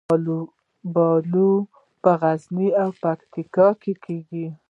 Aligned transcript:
الوبالو 0.15 1.51
په 2.03 2.11
غزني 2.21 2.67
او 2.83 2.89
پکتیکا 3.01 3.67
کې 3.81 3.93
کیږي 4.03 4.45